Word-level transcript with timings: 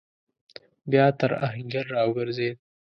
بيا 0.91 1.05
تر 1.19 1.31
آهنګر 1.45 1.85
راوګرځېد. 1.95 2.57